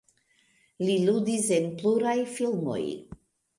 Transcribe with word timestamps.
Li 0.87 0.95
ludis 1.09 1.51
en 1.59 1.69
pluraj 1.83 2.17
filmoj. 2.39 2.83